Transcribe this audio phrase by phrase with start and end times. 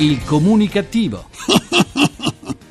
[0.00, 1.24] Il comunicativo.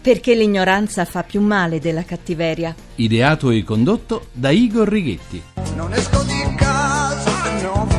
[0.01, 2.73] Perché l'ignoranza fa più male della cattiveria.
[2.95, 5.41] Ideato e condotto da Igor Righetti.
[5.75, 7.96] Non esco di casa, no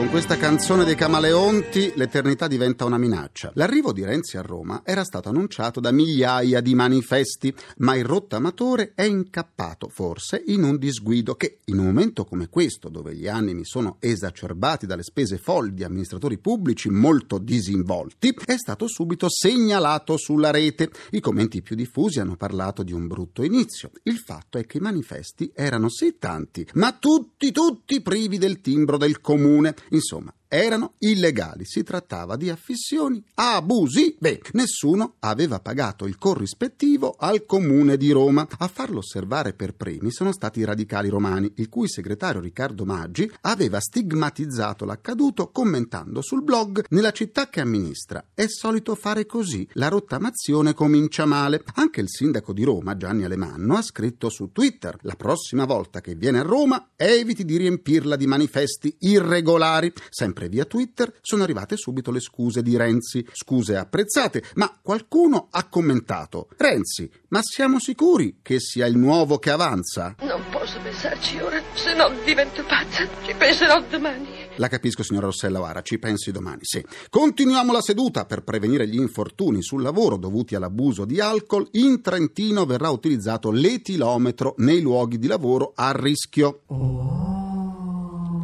[0.08, 3.52] Con questa canzone dei Camaleonti l'eternità diventa una minaccia.
[3.56, 8.94] L'arrivo di Renzi a Roma era stato annunciato da migliaia di manifesti, ma il rottamatore
[8.96, 13.66] è incappato forse in un disguido che, in un momento come questo, dove gli animi
[13.66, 20.52] sono esacerbati dalle spese folli di amministratori pubblici molto disinvolti, è stato subito segnalato sulla
[20.52, 20.90] rete.
[21.12, 23.92] I commenti più diffusi hanno parlato di un brutto inizio.
[24.04, 28.96] Il fatto è che i manifesti erano sì tanti, ma tutti, tutti privi del timbro
[28.96, 29.76] del comune.
[29.98, 31.66] Em soma, erano illegali.
[31.66, 34.16] Si trattava di affissioni abusi.
[34.20, 38.48] Beh, nessuno aveva pagato il corrispettivo al comune di Roma.
[38.58, 43.30] A farlo osservare per primi sono stati i radicali romani, il cui segretario Riccardo Maggi
[43.42, 48.26] aveva stigmatizzato l'accaduto commentando sul blog nella città che amministra.
[48.34, 49.68] È solito fare così.
[49.74, 51.64] La rottamazione comincia male.
[51.76, 56.16] Anche il sindaco di Roma, Gianni Alemanno, ha scritto su Twitter: La prossima volta che
[56.16, 59.92] viene a Roma, eviti di riempirla di manifesti irregolari.
[60.10, 65.68] Sempre via Twitter sono arrivate subito le scuse di Renzi, scuse apprezzate, ma qualcuno ha
[65.68, 70.16] commentato: Renzi, ma siamo sicuri che sia il nuovo che avanza?
[70.20, 73.08] Non posso pensarci ora, se no divento pazza.
[73.26, 74.46] Ci penserò domani.
[74.58, 76.84] La capisco, signora Rossella Vara, ci pensi domani, sì.
[77.10, 81.68] Continuiamo la seduta per prevenire gli infortuni sul lavoro dovuti all'abuso di alcol.
[81.74, 87.47] In Trentino verrà utilizzato l'etilometro nei luoghi di lavoro a rischio.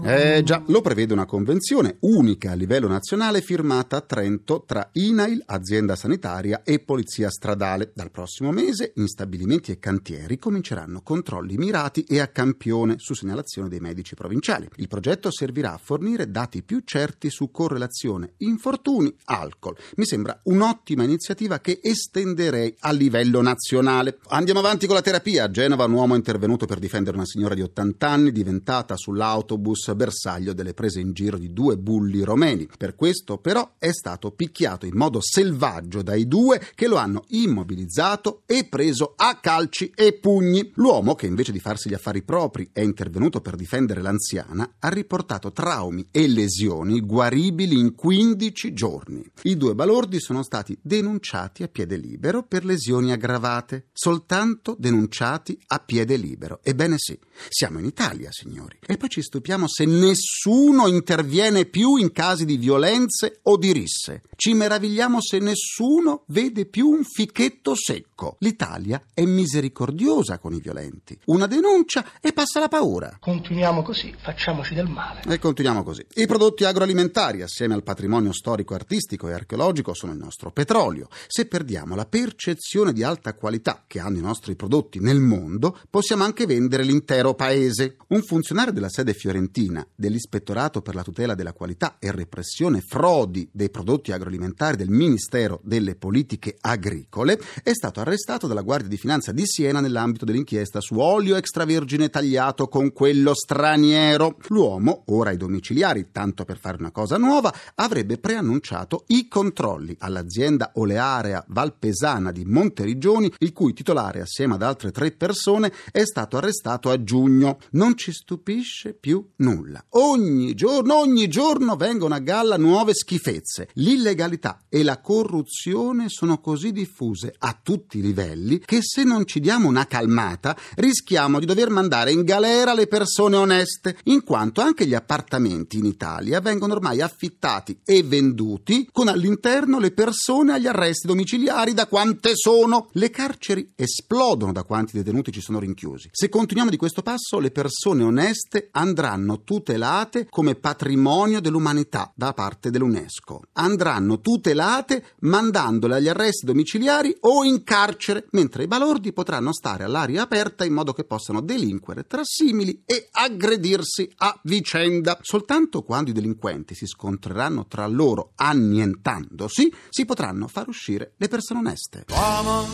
[0.05, 5.41] Eh già, lo prevede una convenzione unica a livello nazionale firmata a Trento tra INAIL,
[5.45, 7.93] azienda sanitaria e polizia stradale.
[7.95, 13.69] Dal prossimo mese in stabilimenti e cantieri cominceranno controlli mirati e a campione su segnalazione
[13.69, 14.67] dei medici provinciali.
[14.75, 19.77] Il progetto servirà a fornire dati più certi su correlazione infortuni alcol.
[19.95, 24.17] Mi sembra un'ottima iniziativa che estenderei a livello nazionale.
[24.27, 25.45] Andiamo avanti con la terapia.
[25.45, 29.91] A Genova un uomo è intervenuto per difendere una signora di 80 anni diventata sull'autobus
[29.95, 32.67] bersaglio delle prese in giro di due bulli romeni.
[32.77, 38.43] Per questo però è stato picchiato in modo selvaggio dai due che lo hanno immobilizzato
[38.45, 40.71] e preso a calci e pugni.
[40.75, 45.51] L'uomo, che invece di farsi gli affari propri è intervenuto per difendere l'anziana, ha riportato
[45.51, 49.25] traumi e lesioni guaribili in 15 giorni.
[49.43, 55.79] I due balordi sono stati denunciati a piede libero per lesioni aggravate, soltanto denunciati a
[55.79, 56.59] piede libero.
[56.63, 57.17] Ebbene sì,
[57.49, 58.77] siamo in Italia, signori.
[58.85, 64.21] E poi ci stupiamo se nessuno interviene più in casi di violenze o di risse.
[64.35, 68.35] Ci meravigliamo se nessuno vede più un fichetto secco.
[68.39, 71.17] L'Italia è misericordiosa con i violenti.
[71.25, 73.17] Una denuncia e passa la paura.
[73.19, 75.21] Continuiamo così, facciamoci del male.
[75.27, 76.05] E continuiamo così.
[76.15, 81.07] I prodotti agroalimentari, assieme al patrimonio storico, artistico e archeologico, sono il nostro petrolio.
[81.27, 86.23] Se perdiamo la percezione di alta qualità che hanno i nostri prodotti nel mondo, possiamo
[86.23, 87.97] anche vendere l'intero paese.
[88.07, 93.69] Un funzionario della sede fiorentina dell'Ispettorato per la tutela della qualità e repressione frodi dei
[93.69, 99.45] prodotti agroalimentari del Ministero delle Politiche Agricole è stato arrestato dalla Guardia di Finanza di
[99.45, 104.37] Siena nell'ambito dell'inchiesta su olio extravergine tagliato con quello straniero.
[104.49, 110.71] L'uomo, ora ai domiciliari, tanto per fare una cosa nuova, avrebbe preannunciato i controlli all'azienda
[110.75, 116.89] olearea valpesana di Monteriggioni, il cui titolare, assieme ad altre tre persone, è stato arrestato
[116.89, 117.59] a giugno.
[117.71, 119.62] Non ci stupisce più nulla.
[119.91, 123.69] Ogni giorno, ogni giorno vengono a galla nuove schifezze.
[123.73, 129.39] L'illegalità e la corruzione sono così diffuse a tutti i livelli che se non ci
[129.39, 134.85] diamo una calmata rischiamo di dover mandare in galera le persone oneste, in quanto anche
[134.85, 141.07] gli appartamenti in Italia vengono ormai affittati e venduti con all'interno le persone agli arresti
[141.07, 142.89] domiciliari da quante sono.
[142.93, 146.09] Le carceri esplodono da quanti detenuti ci sono rinchiusi.
[146.11, 152.69] Se continuiamo di questo passo, le persone oneste andranno tutelate come patrimonio dell'umanità da parte
[152.69, 153.41] dell'UNESCO.
[153.53, 160.23] Andranno tutelate mandandole agli arresti domiciliari o in carcere, mentre i balordi potranno stare all'aria
[160.23, 165.17] aperta in modo che possano delinquere tra simili e aggredirsi a vicenda.
[165.21, 171.59] Soltanto quando i delinquenti si scontreranno tra loro annientandosi, si potranno far uscire le persone
[171.59, 172.05] oneste.
[172.07, 172.67] L'uomo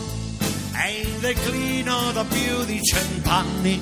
[0.72, 3.80] è in declino da più di cent'anni,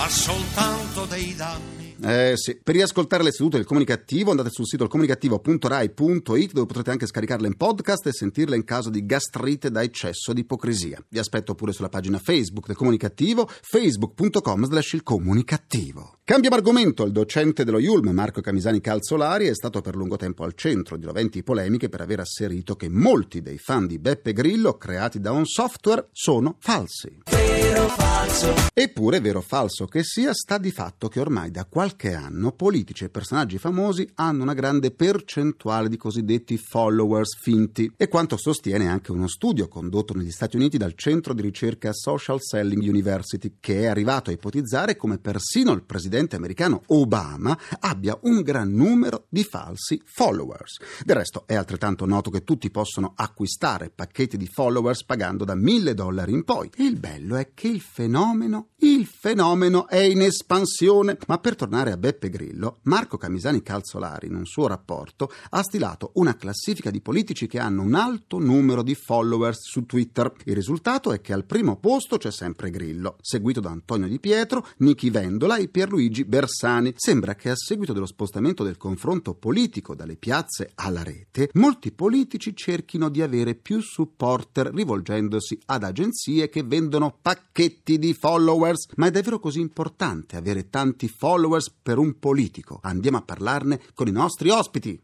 [0.00, 1.79] fa soltanto dei danni.
[2.02, 7.06] Eh sì, per riascoltare le sedute del comunicativo andate sul sito comunicativo.rai.it dove potrete anche
[7.06, 11.04] scaricarle in podcast e sentirle in caso di gastrite da eccesso di ipocrisia.
[11.08, 16.14] Vi aspetto pure sulla pagina Facebook del comunicativo, facebook.com slash il comunicativo.
[16.24, 20.54] Cambiamo argomento, il docente dello IULM, Marco Camisani Calzolari, è stato per lungo tempo al
[20.54, 25.20] centro di roventi polemiche per aver asserito che molti dei fan di Beppe Grillo creati
[25.20, 27.18] da un software sono falsi.
[27.30, 31.89] Vero falso, Eppure, vero o falso che sia, sta di fatto che ormai da qualche
[32.14, 37.92] anno politici e personaggi famosi hanno una grande percentuale di cosiddetti followers finti.
[37.96, 42.40] E quanto sostiene anche uno studio condotto negli Stati Uniti dal centro di ricerca Social
[42.40, 48.42] Selling University, che è arrivato a ipotizzare come persino il presidente americano Obama abbia un
[48.42, 50.78] gran numero di falsi followers.
[51.04, 55.94] Del resto è altrettanto noto che tutti possono acquistare pacchetti di followers pagando da 1000
[55.94, 56.70] dollari in poi.
[56.76, 61.16] E il bello è che il fenomeno, il fenomeno è in espansione.
[61.26, 66.10] Ma per tornare a Beppe Grillo, Marco Camisani Calzolari in un suo rapporto ha stilato
[66.14, 70.30] una classifica di politici che hanno un alto numero di followers su Twitter.
[70.44, 74.66] Il risultato è che al primo posto c'è sempre Grillo, seguito da Antonio Di Pietro,
[74.78, 76.92] Nichi Vendola e Pierluigi Bersani.
[76.96, 82.54] Sembra che a seguito dello spostamento del confronto politico dalle piazze alla rete, molti politici
[82.54, 88.88] cerchino di avere più supporter rivolgendosi ad agenzie che vendono pacchetti di followers.
[88.96, 92.80] Ma è davvero così importante avere tanti followers per un politico?
[92.82, 95.02] Andiamo a parlarne con i nostri ospiti.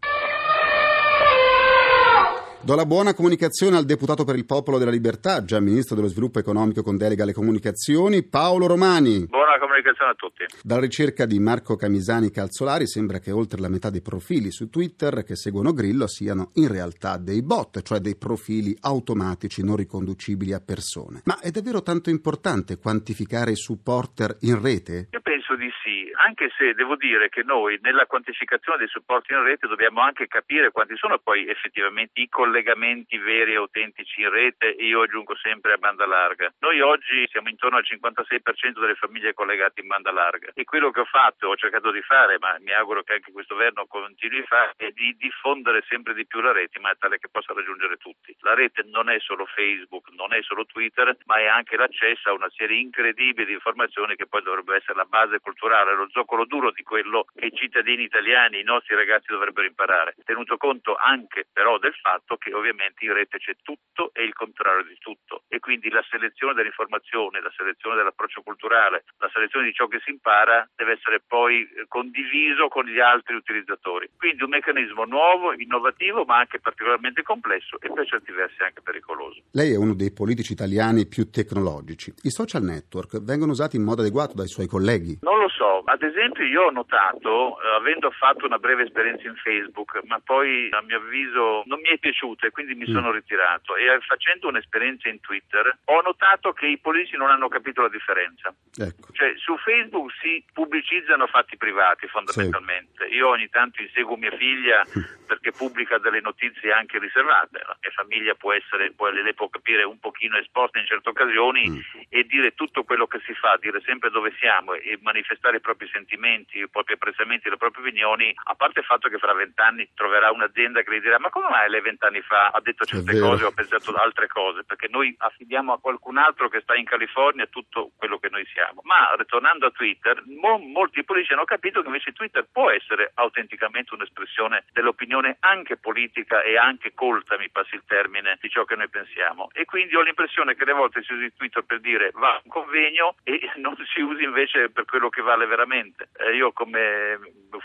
[2.66, 6.40] Do la buona comunicazione al deputato per il Popolo della Libertà, già ministro dello sviluppo
[6.40, 9.24] economico con delega alle comunicazioni, Paolo Romani.
[9.26, 10.44] Buona comunicazione a tutti.
[10.64, 15.22] Dalla ricerca di Marco Camisani Calzolari sembra che oltre la metà dei profili su Twitter
[15.22, 20.58] che seguono Grillo siano in realtà dei bot, cioè dei profili automatici non riconducibili a
[20.58, 21.20] persone.
[21.22, 25.06] Ma è davvero tanto importante quantificare i supporter in rete?
[25.12, 25.20] Io
[25.56, 30.00] di sì, anche se devo dire che noi nella quantificazione dei supporti in rete dobbiamo
[30.00, 35.02] anche capire quanti sono poi effettivamente i collegamenti veri e autentici in rete e io
[35.02, 36.52] aggiungo sempre a banda larga.
[36.60, 41.00] Noi oggi siamo intorno al 56% delle famiglie collegate in banda larga e quello che
[41.00, 44.44] ho fatto, ho cercato di fare, ma mi auguro che anche questo governo continui a
[44.44, 47.96] fare, è di diffondere sempre di più la rete in maniera tale che possa raggiungere
[47.96, 48.36] tutti.
[48.40, 52.32] La rete non è solo Facebook, non è solo Twitter, ma è anche l'accesso a
[52.34, 56.72] una serie incredibile di informazioni che poi dovrebbe essere la base culturale, lo zoccolo duro
[56.72, 61.78] di quello che i cittadini italiani, i nostri ragazzi dovrebbero imparare, tenuto conto anche però
[61.78, 65.88] del fatto che ovviamente in rete c'è tutto e il contrario di tutto e quindi
[65.88, 70.98] la selezione dell'informazione, la selezione dell'approccio culturale, la selezione di ciò che si impara deve
[70.98, 74.10] essere poi eh, condiviso con gli altri utilizzatori.
[74.18, 79.42] Quindi un meccanismo nuovo, innovativo ma anche particolarmente complesso e per certi versi anche pericoloso.
[79.52, 82.12] Lei è uno dei politici italiani più tecnologici.
[82.22, 85.18] I social network vengono usati in modo adeguato dai suoi colleghi?
[85.22, 89.36] Non lo so, ad esempio io ho notato, eh, avendo fatto una breve esperienza in
[89.36, 92.92] Facebook, ma poi a mio avviso non mi è piaciuta e quindi mi Mm.
[92.94, 97.48] sono ritirato e eh, facendo un'esperienza in Twitter ho notato che i politici non hanno
[97.48, 98.54] capito la differenza.
[98.76, 99.12] Ecco.
[99.12, 103.04] Cioè, su Facebook si pubblicizzano fatti privati fondamentalmente.
[103.06, 104.84] Io ogni tanto inseguo mia figlia
[105.26, 107.58] perché pubblica delle notizie anche riservate.
[107.66, 111.68] La mia famiglia può essere, può, lei può capire un pochino esposta in certe occasioni
[111.68, 111.78] Mm.
[112.10, 115.24] e dire tutto quello che si fa, dire sempre dove siamo e manifestare
[115.56, 119.32] i propri sentimenti, i propri apprezzamenti, le proprie opinioni, a parte il fatto che fra
[119.34, 123.18] vent'anni troverà un'azienda che gli dirà ma come mai lei vent'anni fa ha detto certe
[123.18, 124.64] cose o ha pensato altre cose?
[124.64, 128.80] Perché noi affidiamo a qualcun altro che sta in California tutto quello che noi siamo.
[128.84, 133.94] Ma ritornando a Twitter, mo- molti politici hanno capito che invece Twitter può essere autenticamente
[133.94, 138.88] un'espressione dell'opinione anche politica e anche colta, mi passi il termine, di ciò che noi
[138.88, 139.48] pensiamo.
[139.52, 142.50] E quindi ho l'impressione che alle volte si usi Twitter per dire va a un
[142.50, 146.08] convegno e non si usi invece per quello che vale veramente.
[146.16, 147.18] Eh, io come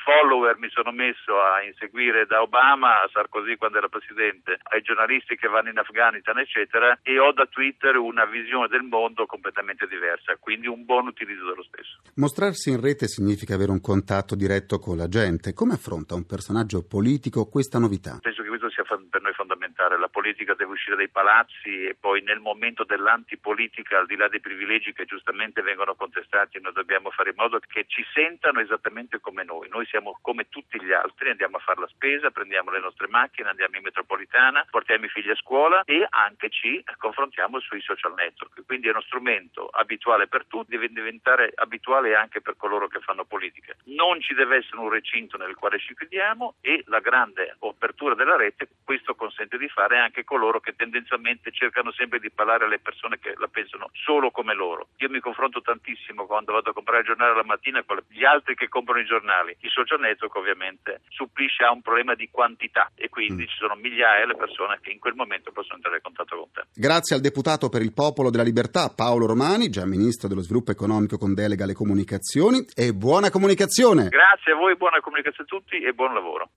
[0.03, 5.35] follower mi sono messo a inseguire da Obama a Sarkozy quando era presidente, ai giornalisti
[5.35, 10.35] che vanno in Afghanistan, eccetera, e ho da Twitter una visione del mondo completamente diversa,
[10.39, 12.01] quindi un buon utilizzo dello stesso.
[12.15, 15.53] Mostrarsi in rete significa avere un contatto diretto con la gente.
[15.53, 18.19] Come affronta un personaggio politico questa novità?
[18.21, 19.97] Penso che questo sia per noi fondamentale.
[19.97, 24.39] La politica deve uscire dai palazzi e poi nel momento dell'antipolitica, al di là dei
[24.39, 29.43] privilegi che giustamente vengono contestati, noi dobbiamo fare in modo che ci sentano esattamente come
[29.43, 29.67] noi.
[29.69, 33.49] Noi siamo come tutti gli altri, andiamo a fare la spesa, prendiamo le nostre macchine,
[33.49, 38.63] andiamo in metropolitana, portiamo i figli a scuola e anche ci confrontiamo sui social network.
[38.65, 43.25] Quindi è uno strumento abituale per tutti, deve diventare abituale anche per coloro che fanno
[43.25, 43.73] politica.
[43.85, 48.35] Non ci deve essere un recinto nel quale ci chiudiamo e la grande apertura della
[48.35, 53.17] rete questo consente di fare anche coloro che tendenzialmente cercano sempre di parlare alle persone
[53.19, 54.89] che la pensano solo come loro.
[54.97, 58.55] Io mi confronto tantissimo quando vado a comprare il giornale la mattina con gli altri
[58.55, 59.55] che comprano i giornali.
[59.59, 63.47] Il social network ovviamente supplisce a un problema di quantità e quindi mm.
[63.47, 66.63] ci sono migliaia di persone che in quel momento possono entrare in contatto con te.
[66.73, 71.17] Grazie al deputato per il Popolo della Libertà Paolo Romani, già ministro dello sviluppo economico
[71.17, 74.09] con delega alle comunicazioni e buona comunicazione.
[74.09, 76.49] Grazie a voi, buona comunicazione a tutti e buon lavoro.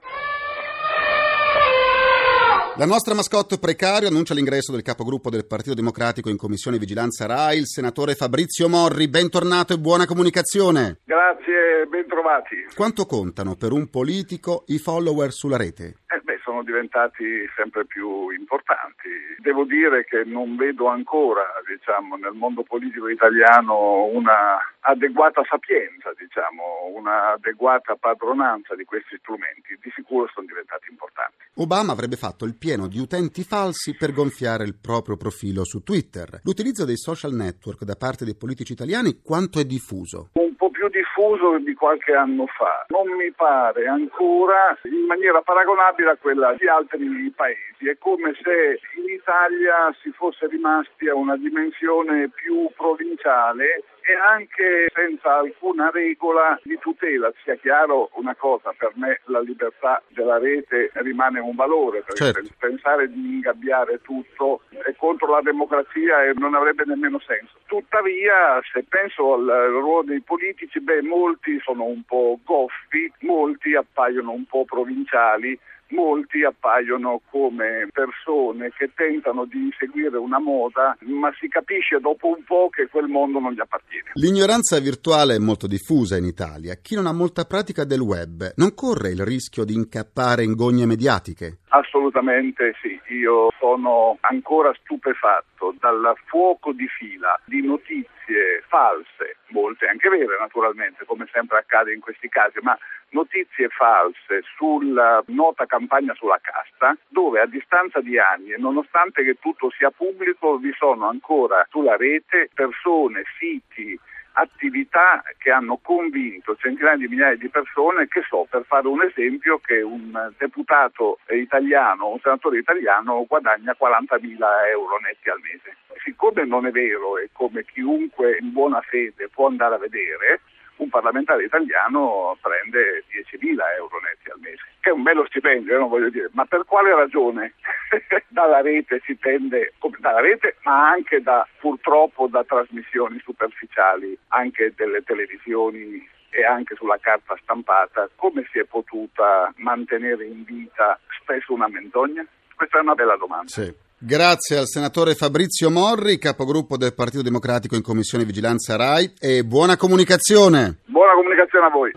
[2.76, 7.59] La nostra mascotte precario annuncia l'ingresso del capogruppo del Partito Democratico in Commissione Vigilanza RAI,
[7.59, 9.06] il senatore Fabrizio Morri.
[9.06, 10.99] Bentornato e buona comunicazione.
[11.04, 12.56] Grazie, bentrovati.
[12.75, 15.99] Quanto contano per un politico i follower sulla rete?
[16.09, 16.23] Eh beh,
[16.54, 17.25] sono diventati
[17.56, 19.11] sempre più importanti.
[19.38, 26.94] Devo dire che non vedo ancora, diciamo, nel mondo politico italiano una adeguata sapienza, diciamo,
[26.94, 29.76] una adeguata padronanza di questi strumenti.
[29.82, 31.42] Di sicuro sono diventati importanti.
[31.56, 36.40] Obama avrebbe fatto il pieno di utenti falsi per gonfiare il proprio profilo su Twitter.
[36.44, 40.30] L'utilizzo dei social network da parte dei politici italiani quanto è diffuso?
[40.34, 40.53] Un
[40.84, 42.84] più diffuso di qualche anno fa.
[42.88, 47.88] Non mi pare ancora in maniera paragonabile a quella di altri paesi.
[47.88, 54.90] È come se in Italia si fosse rimasti a una dimensione più provinciale e anche
[54.92, 57.32] senza alcuna regola di tutela.
[57.42, 62.54] Sia chiaro una cosa, per me la libertà della rete rimane un valore, perché certo.
[62.58, 67.56] pensare di ingabbiare tutto è contro la democrazia e non avrebbe nemmeno senso.
[67.66, 74.32] Tuttavia, se penso al ruolo dei politici, beh, molti sono un po' goffi, molti appaiono
[74.32, 81.48] un po' provinciali, molti appaiono come persone che tentano di inseguire una moda, ma si
[81.48, 84.10] capisce dopo un po' che quel mondo non gli appartiene.
[84.14, 86.74] L'ignoranza virtuale è molto diffusa in Italia.
[86.76, 90.86] Chi non ha molta pratica del web non corre il rischio di incappare in gogne
[90.86, 91.58] mediatiche?
[91.74, 100.08] Assolutamente sì, io sono ancora stupefatto dal fuoco di fila di notizie false, molte anche
[100.08, 102.78] vere naturalmente, come sempre accade in questi casi, ma
[103.08, 109.38] notizie false sulla nota campagna sulla casta, dove a distanza di anni e nonostante che
[109.40, 113.98] tutto sia pubblico vi sono ancora sulla rete persone, siti,
[114.34, 119.58] attività che hanno convinto centinaia di migliaia di persone che so, per fare un esempio,
[119.58, 125.76] che un deputato italiano, un senatore italiano guadagna 40.000 euro netti al mese.
[126.02, 130.40] Siccome non è vero e come chiunque in buona fede può andare a vedere,
[130.76, 135.88] un parlamentare italiano prende 10.000 euro netti al mese, che è un bello stipendio, non
[135.88, 137.54] voglio dire, ma per quale ragione
[138.28, 145.02] dalla rete si tende, dalla rete, ma anche da, purtroppo da trasmissioni superficiali, anche delle
[145.02, 151.68] televisioni e anche sulla carta stampata, come si è potuta mantenere in vita spesso una
[151.68, 152.26] menzogna?
[152.56, 153.48] Questa è una bella domanda.
[153.48, 153.72] Sì.
[153.98, 159.76] Grazie al senatore Fabrizio Morri, capogruppo del Partito Democratico in Commissione Vigilanza RAI e buona
[159.76, 160.78] comunicazione.
[160.86, 161.92] Buona comunicazione a voi.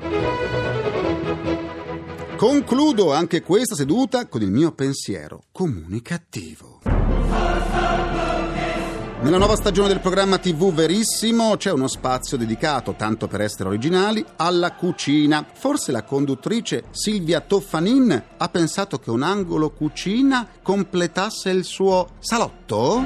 [2.37, 6.76] Concludo anche questa seduta con il mio pensiero comunicativo.
[9.19, 14.23] Nella nuova stagione del programma TV Verissimo c'è uno spazio dedicato, tanto per essere originali,
[14.35, 15.43] alla cucina.
[15.53, 23.05] Forse la conduttrice Silvia Toffanin ha pensato che un angolo cucina completasse il suo salotto?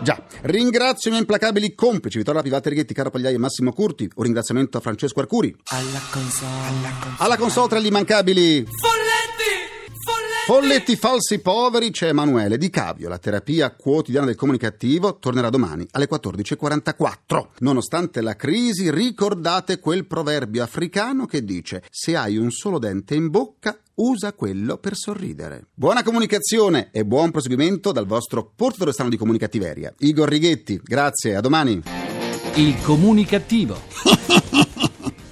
[0.00, 4.10] Già, ringrazio i miei implacabili complici Vittorio Pivate Righetti, Caro Pagliai e Massimo Curti.
[4.16, 5.54] Un ringraziamento a Francesco Arcuri.
[5.66, 6.50] Alla console.
[6.50, 8.66] Alla console, Alla console tra gli immancabili.
[10.46, 13.08] Folletti falsi poveri c'è Emanuele Di Cavio.
[13.08, 17.46] La terapia quotidiana del comunicativo tornerà domani alle 14.44.
[17.60, 23.30] Nonostante la crisi, ricordate quel proverbio africano che dice: Se hai un solo dente in
[23.30, 25.68] bocca, usa quello per sorridere.
[25.72, 29.94] Buona comunicazione e buon proseguimento dal vostro portatore strano di comunicativeria.
[30.00, 31.80] Igor Righetti, grazie, a domani.
[32.56, 34.13] Il comunicativo.